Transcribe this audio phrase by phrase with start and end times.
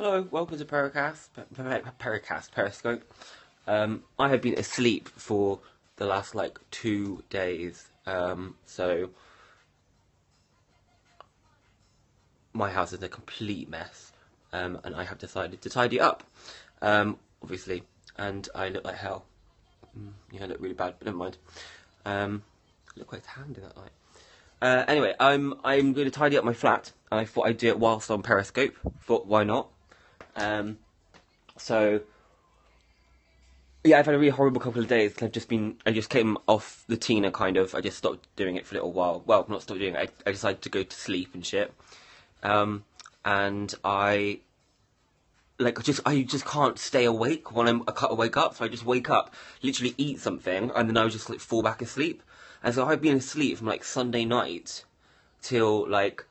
[0.00, 3.02] Hello, welcome to Pericast, per- per- Pericast, Periscope.
[3.66, 5.58] Um, I have been asleep for
[5.96, 9.10] the last like two days, um, so
[12.52, 14.12] my house is a complete mess,
[14.52, 16.22] um, and I have decided to tidy up,
[16.80, 17.82] um, obviously,
[18.16, 19.24] and I look like hell.
[19.98, 21.38] Mm, yeah, I look really bad, but never mind.
[22.04, 22.44] Um,
[22.94, 23.90] I look quite tanned in that light.
[24.62, 27.66] Uh, anyway, I'm I'm going to tidy up my flat, and I thought I'd do
[27.66, 28.76] it whilst on Periscope.
[29.02, 29.70] Thought why not?
[30.38, 30.78] Um,
[31.56, 32.00] so
[33.84, 35.14] yeah, I've had a really horrible couple of days.
[35.22, 37.74] I've just been I just came off the Tina kind of.
[37.74, 39.22] I just stopped doing it for a little while.
[39.26, 40.12] Well, not stopped doing it.
[40.26, 41.72] I, I decided to go to sleep and shit.
[42.42, 42.84] Um,
[43.24, 44.40] and I
[45.58, 48.56] like just I just can't stay awake when I'm I can't wake up.
[48.56, 51.82] So I just wake up, literally eat something, and then I just like fall back
[51.82, 52.22] asleep.
[52.62, 54.84] And so I've been asleep from like Sunday night
[55.42, 56.24] till like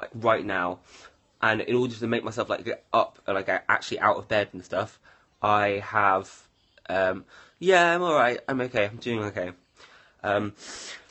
[0.00, 0.80] like right now.
[1.42, 4.48] And in order to make myself like get up and like actually out of bed
[4.52, 4.98] and stuff,
[5.42, 6.46] I have
[6.88, 7.24] um
[7.58, 9.52] yeah, I'm alright, I'm okay, I'm doing okay.
[10.22, 10.54] Um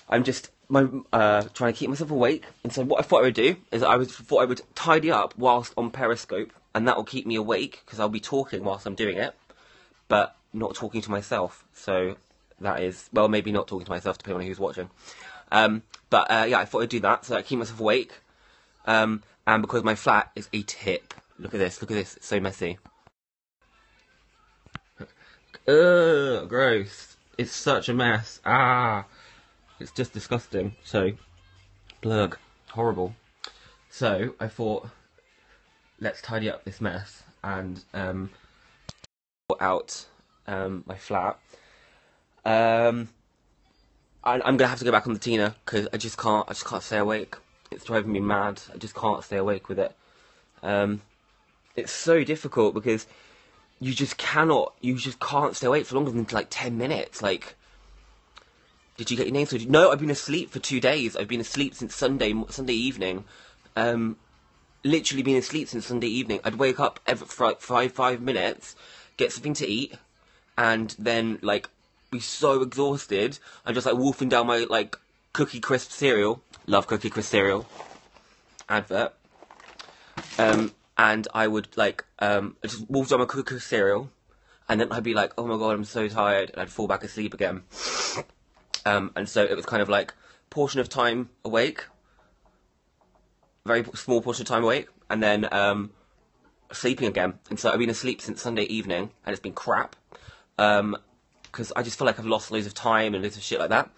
[0.07, 2.45] I'm just my uh trying to keep myself awake.
[2.63, 5.11] And so what I thought I would do is I was thought I would tidy
[5.11, 8.85] up whilst on Periscope and that will keep me awake because I'll be talking whilst
[8.85, 9.35] I'm doing it,
[10.07, 11.65] but not talking to myself.
[11.73, 12.15] So
[12.61, 14.89] that is well, maybe not talking to myself, depending on who's watching.
[15.51, 18.13] Um, but uh, yeah, I thought I'd do that so I keep myself awake.
[18.85, 21.13] Um, and because my flat is a tip.
[21.39, 21.81] Look at this.
[21.81, 22.17] Look at this.
[22.17, 22.77] It's so messy.
[25.67, 27.17] Ugh, gross.
[27.35, 28.41] It's such a mess.
[28.45, 29.05] Ah,
[29.79, 30.75] it's just disgusting.
[30.83, 31.13] So,
[32.03, 32.35] blurg,
[32.69, 33.15] horrible.
[33.89, 34.87] So I thought,
[35.99, 38.29] let's tidy up this mess and um,
[39.59, 40.05] out
[40.45, 41.39] um, my flat.
[42.45, 43.09] Um,
[44.23, 46.47] I, I'm gonna have to go back on the Tina because I just can't.
[46.47, 47.35] I just can't stay awake.
[47.71, 48.61] It's driving me mad.
[48.73, 49.95] I just can't stay awake with it.
[50.63, 51.01] Um,
[51.75, 53.07] it's so difficult because
[53.79, 54.73] you just cannot.
[54.81, 57.21] You just can't stay awake for longer than like ten minutes.
[57.21, 57.55] Like,
[58.97, 59.69] did you get your name sorted?
[59.69, 61.15] No, I've been asleep for two days.
[61.15, 63.25] I've been asleep since Sunday Sunday evening.
[63.75, 64.17] Um,
[64.83, 66.39] literally been asleep since Sunday evening.
[66.43, 68.75] I'd wake up every like five five minutes,
[69.17, 69.95] get something to eat,
[70.57, 71.69] and then like
[72.11, 73.39] be so exhausted.
[73.65, 74.97] I'm just like wolfing down my like
[75.33, 76.41] Cookie Crisp cereal.
[76.65, 77.67] Love Cookie Crisp cereal.
[78.67, 79.13] Advert.
[80.37, 84.09] Um, and I would like um I just wolf down my Cookie Crisp cereal,
[84.67, 87.03] and then I'd be like, oh my god, I'm so tired, and I'd fall back
[87.03, 87.63] asleep again.
[88.85, 90.13] Um, and so it was kind of like
[90.49, 91.85] portion of time awake,
[93.65, 95.91] very small portion of time awake, and then um,
[96.71, 97.35] sleeping again.
[97.49, 99.95] And so I've been asleep since Sunday evening, and it's been crap.
[100.57, 100.97] Um,
[101.43, 103.69] because I just feel like I've lost loads of time and loads of shit like
[103.69, 103.89] that.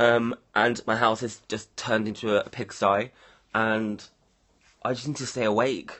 [0.00, 3.10] Um, and my house has just turned into a, a pigsty,
[3.54, 4.02] and
[4.82, 5.92] I just need to stay awake.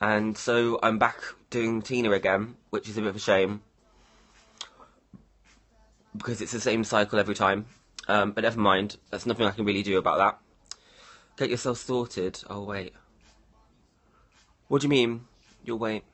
[0.00, 1.18] And so I'm back
[1.50, 3.60] doing Tina again, which is a bit of a shame
[6.16, 7.66] because it's the same cycle every time.
[8.08, 10.78] Um, but never mind, there's nothing I can really do about that.
[11.36, 12.42] Get yourself sorted.
[12.48, 12.94] Oh wait,
[14.68, 15.26] what do you mean?
[15.62, 16.04] You'll wait.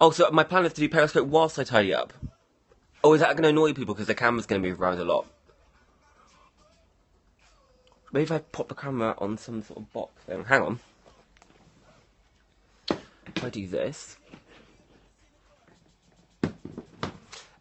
[0.00, 2.12] Oh, so my plan is to do Periscope whilst I tidy up.
[3.02, 5.04] Oh, is that going to annoy people because the camera's going to move around a
[5.04, 5.26] lot?
[8.12, 10.44] Maybe if I pop the camera on some sort of box thing.
[10.44, 10.80] Hang on.
[12.90, 14.16] If I do this.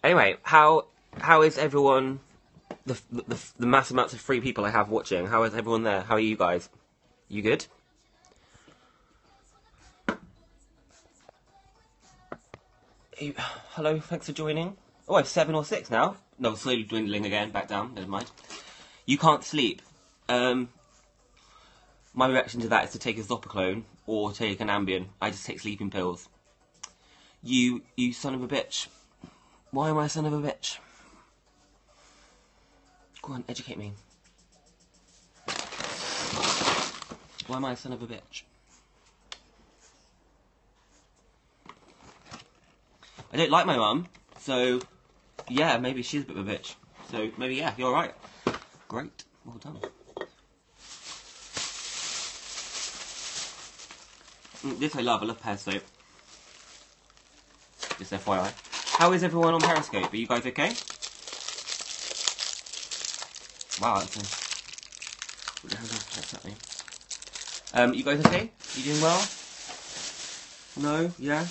[0.03, 0.86] Anyway, how
[1.20, 2.22] how is everyone?
[2.86, 5.28] The, the the mass amounts of free people I have watching.
[5.28, 6.02] How is everyone there?
[6.02, 6.69] How are you guys?
[7.28, 7.66] You good?
[13.72, 14.78] Hello, thanks for joining.
[15.07, 16.18] Oh, I've seven or six now.
[16.38, 18.29] No, slowly dwindling again, back down, never mind.
[19.06, 19.81] You can't sleep.
[20.28, 20.69] Um,
[22.13, 25.07] my reaction to that is to take a Zopiclone or take an Ambien.
[25.22, 26.28] I just take sleeping pills.
[27.41, 28.88] You, you son of a bitch.
[29.72, 30.79] Why am I a son of a bitch?
[33.22, 33.94] Go on, educate me.
[37.48, 38.44] Why am I a son of a bitch?
[43.31, 44.07] I don't like my mum,
[44.39, 44.81] so
[45.49, 46.75] yeah, maybe she's a bit of a bitch.
[47.11, 48.13] So maybe yeah, you're right.
[48.88, 49.79] Great, well done.
[54.63, 55.21] Mm, This I love.
[55.23, 55.83] I love pear soap.
[57.99, 58.51] Just FYI.
[58.97, 60.11] How is everyone on Periscope?
[60.11, 60.75] Are you guys okay?
[63.81, 64.19] Wow, that's a...
[65.61, 66.55] What the hell does that mean?
[67.73, 68.51] Um, you guys okay?
[68.75, 69.27] You doing well?
[70.77, 71.11] No?
[71.19, 71.45] Yeah?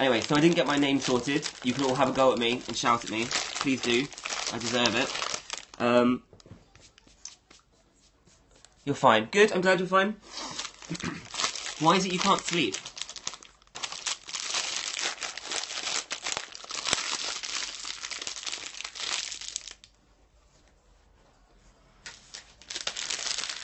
[0.00, 1.46] Anyway, so I didn't get my name sorted.
[1.62, 3.28] You can all have a go at me and shout at me.
[3.60, 4.08] Please do.
[4.50, 5.10] I deserve it.
[5.78, 6.22] Um,
[8.84, 9.28] You're fine.
[9.30, 9.52] Good.
[9.52, 10.16] I'm glad you're fine.
[11.80, 12.76] Why is it you can't sleep?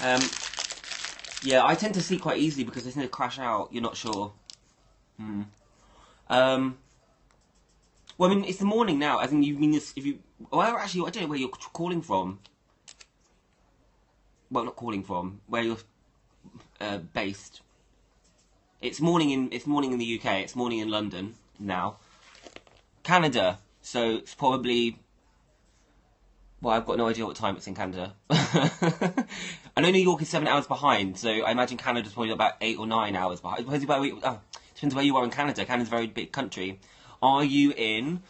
[0.02, 0.22] Um,
[1.42, 3.70] yeah, I tend to sleep quite easily because I tend to crash out.
[3.72, 4.32] You're not sure.
[5.18, 5.42] Hmm.
[6.28, 6.78] Um.
[8.18, 9.18] Well, I mean, it's the morning now.
[9.18, 10.20] I think you mean this, if you.
[10.50, 12.38] Well, actually, I don't know where you're calling from.
[14.50, 15.40] Well, not calling from.
[15.46, 15.78] Where you're
[16.80, 17.60] uh, based.
[18.80, 19.48] It's morning in.
[19.52, 20.40] It's morning in the UK.
[20.42, 21.96] It's morning in London now.
[23.02, 23.58] Canada.
[23.82, 24.98] So it's probably.
[26.60, 28.14] Well, I've got no idea what time it's in Canada.
[28.30, 32.78] I know New York is seven hours behind, so I imagine Canada's probably about eight
[32.78, 33.66] or nine hours behind.
[33.66, 34.40] Depends where, oh,
[34.76, 35.64] depends where you are in Canada.
[35.64, 36.78] Canada's a very big country.
[37.22, 38.22] Are you in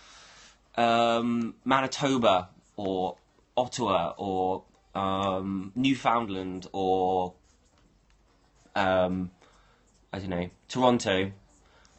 [0.76, 3.16] um, Manitoba or
[3.56, 4.62] Ottawa or
[4.94, 7.34] um, Newfoundland or
[8.76, 9.32] um,
[10.12, 11.32] I don't know Toronto?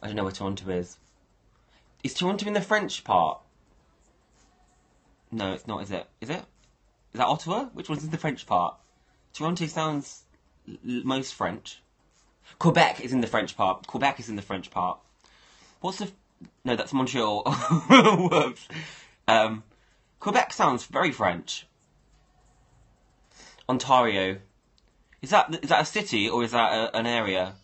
[0.02, 0.96] I don't know where Toronto is.
[2.02, 3.40] Is Toronto in the French part?
[5.30, 5.82] No, it's not.
[5.82, 6.06] Is it?
[6.22, 6.42] Is it?
[7.12, 7.64] Is that Ottawa?
[7.74, 8.76] Which one's in the French part?
[9.34, 10.22] Toronto sounds
[10.82, 11.82] most French.
[12.58, 13.86] Quebec is in the French part.
[13.86, 14.98] Quebec is in the French part.
[15.80, 16.10] What's the?
[16.64, 17.44] No, that's Montreal.
[17.90, 18.68] Whoops.
[19.26, 19.62] Um,
[20.20, 21.66] Quebec sounds very French.
[23.68, 24.38] Ontario.
[25.20, 27.54] Is that is that a city or is that a, an area?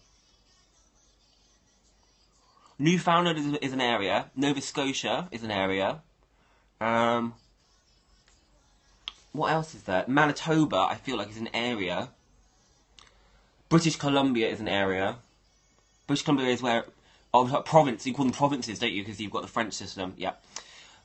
[2.79, 4.31] Newfoundland is, is, an area.
[4.35, 6.03] Nova Scotia is an area.
[6.81, 7.35] Um,
[9.33, 10.05] what else is there?
[10.09, 12.11] Manitoba, I feel like, is an area.
[13.69, 15.17] British Columbia is an area.
[16.07, 16.85] British Columbia is where
[17.35, 18.07] oh, province.
[18.07, 19.03] You call them provinces, don't you?
[19.03, 20.15] Because you've got the French system.
[20.17, 20.33] Yeah.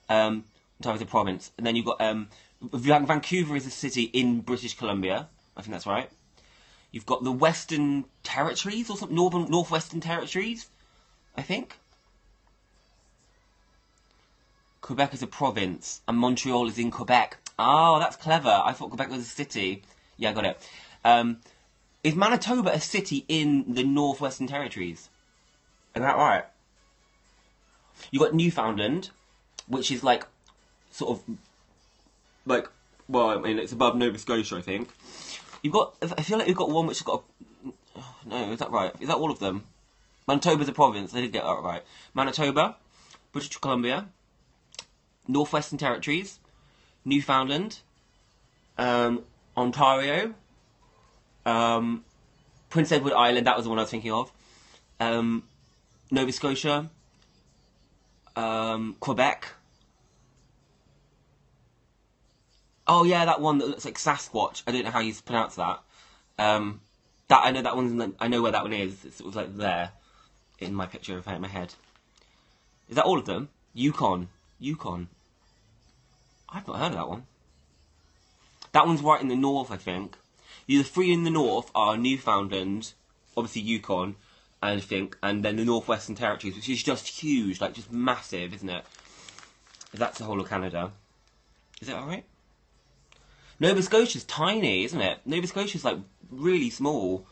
[0.07, 0.45] Um,
[0.79, 2.29] Ontario's a province, and then you've got um,
[2.61, 5.27] Vancouver is a city in British Columbia.
[5.57, 6.09] I think that's right.
[6.91, 10.67] You've got the Western Territories or something, Northern Northwestern Territories,
[11.35, 11.77] I think.
[14.81, 17.37] Quebec is a province, and Montreal is in Quebec.
[17.59, 18.61] Oh, that's clever.
[18.63, 19.83] I thought Quebec was a city.
[20.17, 20.69] Yeah, I got it.
[21.03, 21.37] Um,
[22.09, 25.09] is Manitoba a city in the Northwestern Territories?
[25.95, 26.43] Is that right?
[28.09, 29.11] You got Newfoundland,
[29.67, 30.25] which is like
[30.89, 31.37] sort of
[32.47, 32.67] like
[33.07, 34.89] well, I mean it's above Nova Scotia, I think.
[35.61, 37.23] You've got I feel like you've got one which has got
[37.95, 38.91] a, no, is that right?
[38.99, 39.65] Is that all of them?
[40.27, 41.11] Manitoba's a province.
[41.11, 41.83] They did get that right.
[42.15, 42.77] Manitoba,
[43.31, 44.07] British Columbia,
[45.27, 46.39] Northwestern Territories,
[47.05, 47.81] Newfoundland,
[48.79, 49.25] um,
[49.55, 50.33] Ontario,
[51.49, 52.03] um,
[52.69, 53.47] Prince Edward Island.
[53.47, 54.31] That was the one I was thinking of.
[54.99, 55.43] Um,
[56.11, 56.89] Nova Scotia,
[58.35, 59.47] um, Quebec.
[62.87, 64.63] Oh yeah, that one that looks like Sasquatch.
[64.65, 65.79] I don't know how you pronounce that.
[66.37, 66.81] Um,
[67.27, 67.97] that I know that one's.
[67.97, 69.05] The, I know where that one is.
[69.05, 69.91] It's sort of like there,
[70.59, 71.73] in my picture of my head.
[72.89, 73.49] Is that all of them?
[73.73, 74.29] Yukon,
[74.59, 75.07] Yukon.
[76.49, 77.23] I've not heard of that one.
[78.71, 80.17] That one's right in the north, I think.
[80.69, 82.93] The three in the north are Newfoundland,
[83.35, 84.17] obviously Yukon,
[84.61, 88.69] I think, and then the Northwestern Territories, which is just huge, like just massive, isn't
[88.69, 88.85] it?
[89.95, 90.91] That's the whole of Canada.
[91.81, 92.23] Is that alright?
[93.59, 95.17] Nova Scotia's tiny, isn't it?
[95.25, 95.97] Nova Scotia's like
[96.29, 97.25] really small.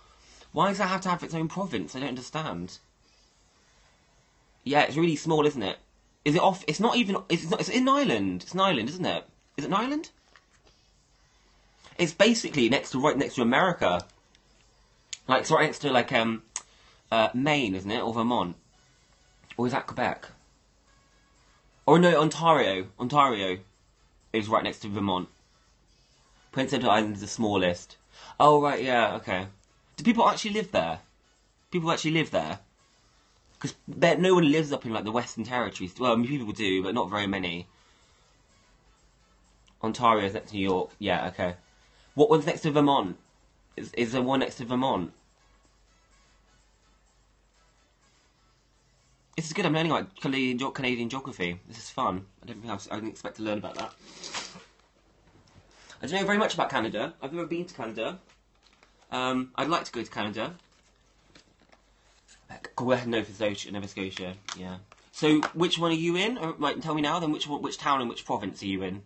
[0.51, 1.95] Why does that have to have its own province?
[1.95, 2.79] I don't understand.
[4.63, 5.77] Yeah, it's really small, isn't it?
[6.25, 6.65] Is it off?
[6.67, 7.17] It's not even.
[7.29, 7.59] It's not.
[7.59, 8.41] It's in Ireland.
[8.41, 9.25] It's an island, isn't it?
[9.57, 10.09] Is it an island?
[11.97, 14.01] It's basically next to right next to America.
[15.27, 16.43] Like it's right next to like um,
[17.11, 18.55] uh, Maine, isn't it, or Vermont,
[19.57, 20.27] or is that Quebec?
[21.85, 22.87] Or no, Ontario.
[22.99, 23.59] Ontario
[24.33, 25.29] is right next to Vermont.
[26.51, 27.97] Prince Edward Island is the smallest.
[28.39, 29.47] Oh right, yeah, okay.
[29.95, 30.99] Do people actually live there?
[31.71, 32.59] People actually live there?
[33.59, 35.93] Because no one lives up in like the Western Territories.
[35.99, 37.67] Well, I mean, people do, but not very many.
[39.83, 40.91] Ontario is next to New York.
[40.99, 41.55] Yeah, okay.
[42.17, 43.15] What one's next to Vermont?
[43.75, 45.13] Is, is there one next to Vermont?
[49.35, 49.67] This is good.
[49.67, 51.59] I'm learning like Canadian, Canadian geography.
[51.67, 52.25] This is fun.
[52.41, 53.93] I don't think I, was, I didn't expect to learn about that.
[56.01, 57.13] I don't know very much about Canada.
[57.21, 58.17] I've never been to Canada.
[59.11, 60.55] Um, I'd like to go to Canada.
[62.79, 64.77] Nova Scotia, Nova Scotia, yeah.
[65.11, 66.39] So, which one are you in?
[66.39, 67.19] Or, like, tell me now.
[67.19, 69.03] Then, which which town and which province are you in?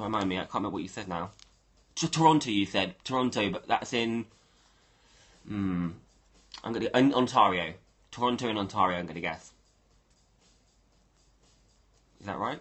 [0.00, 0.36] Remind me.
[0.36, 1.30] I can't remember what you said now.
[1.96, 4.24] To Toronto, you said Toronto, but that's in.
[5.46, 5.90] Hmm.
[6.64, 7.74] I'm gonna in Ontario.
[8.10, 8.98] Toronto and Ontario.
[8.98, 9.52] I'm gonna guess.
[12.18, 12.60] Is that right?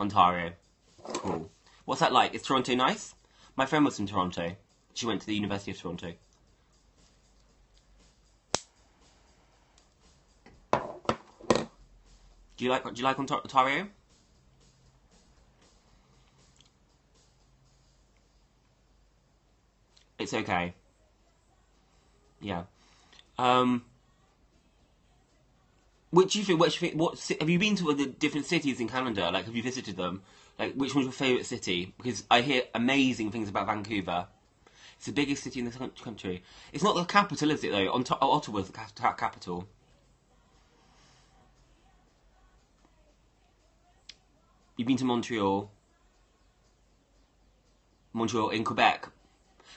[0.00, 0.52] Ontario.
[1.04, 1.50] Cool.
[1.84, 2.34] What's that like?
[2.34, 3.14] Is Toronto nice?
[3.54, 4.56] My friend was from Toronto.
[4.94, 6.14] She went to the University of Toronto.
[12.56, 13.86] Do you like do you like Ontario?
[20.18, 20.74] It's okay.
[22.40, 22.64] Yeah.
[23.38, 23.84] Um.
[26.10, 26.60] Which do you think?
[26.60, 29.30] Which what have you been to the different cities in Canada?
[29.30, 30.22] Like, have you visited them?
[30.58, 31.94] Like, which one's your favourite city?
[31.98, 34.26] Because I hear amazing things about Vancouver.
[34.96, 36.42] It's the biggest city in the country.
[36.72, 37.70] It's not the capital, is it?
[37.70, 39.68] Though, On Ont- Ottawa's the capital.
[44.76, 45.70] You've been to Montreal.
[48.12, 49.08] Montreal in Quebec,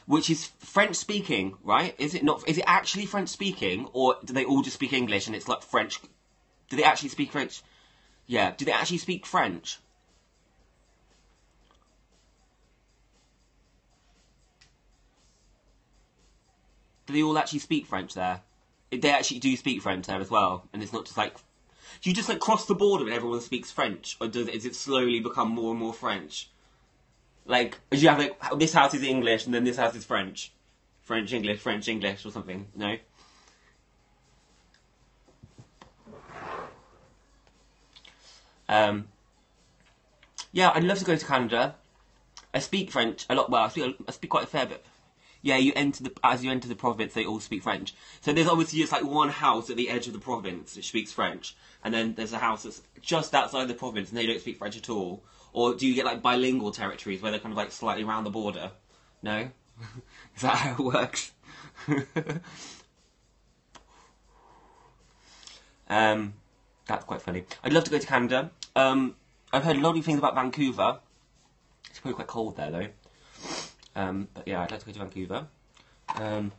[0.06, 1.96] which is French speaking, right?
[1.98, 2.48] Is it not?
[2.48, 5.64] Is it actually French speaking, or do they all just speak English and it's like
[5.64, 6.00] French?
[6.70, 7.62] Do they actually speak French?
[8.28, 8.54] Yeah.
[8.56, 9.80] Do they actually speak French?
[17.06, 18.42] Do they all actually speak French there?
[18.92, 21.36] They actually do speak French there as well, and it's not just like
[22.02, 24.76] do you just like cross the border and everyone speaks French, or does is it
[24.76, 26.50] slowly become more and more French?
[27.46, 30.52] Like, you have like this house is English and then this house is French,
[31.02, 32.68] French English, French English, or something?
[32.76, 32.98] No.
[38.70, 39.08] Um,
[40.54, 41.76] yeah, I'd love to go to Canada.
[42.54, 43.50] I speak French a lot.
[43.50, 44.86] Well, I speak, I speak quite a fair bit
[45.42, 47.94] yeah, you enter the as you enter the province, they all speak French.
[48.22, 51.12] So there's obviously just like one house at the edge of the province which speaks
[51.12, 54.58] French, and then there's a house that's just outside the province and they don't speak
[54.58, 55.24] French at all.
[55.54, 58.30] Or do you get like bilingual territories where they're kind of like slightly around the
[58.30, 58.72] border?
[59.22, 59.50] No,
[60.36, 61.32] is that how it works?
[65.90, 66.34] um,
[66.86, 67.44] that's quite funny.
[67.64, 68.52] I'd love to go to Canada.
[68.76, 69.16] Um,
[69.52, 71.00] I've heard lovely things about Vancouver.
[71.90, 72.88] It's probably quite cold there though.
[73.96, 75.48] Um, but yeah, I'd like to go to Vancouver.
[76.16, 76.52] Um,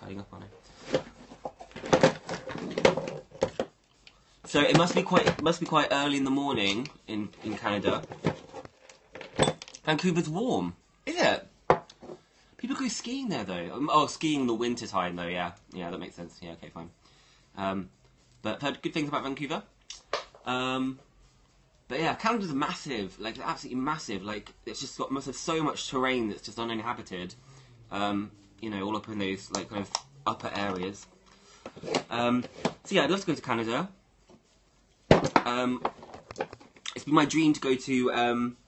[0.00, 0.50] tidying up on it.
[4.48, 7.54] So it must be quite it must be quite early in the morning in in
[7.58, 8.02] Canada.
[9.84, 10.74] Vancouver's warm,
[11.04, 11.46] is it?
[12.56, 13.74] People go skiing there though.
[13.74, 15.26] Um, oh, skiing in the winter time though.
[15.26, 16.38] Yeah, yeah, that makes sense.
[16.40, 16.88] Yeah, okay, fine.
[17.58, 17.90] Um,
[18.40, 19.64] but I've heard good things about Vancouver.
[20.46, 20.98] Um,
[21.88, 24.22] but yeah, Canada's massive, like absolutely massive.
[24.22, 27.34] Like it's just got must have so much terrain that's just uninhabited.
[27.92, 28.30] Um,
[28.62, 29.90] you know, all up in those like kind of
[30.26, 31.06] upper areas.
[32.08, 32.44] Um,
[32.84, 33.90] so yeah, I'd love to go to Canada.
[35.48, 35.82] Um,
[36.94, 38.58] it's been my dream to go to um,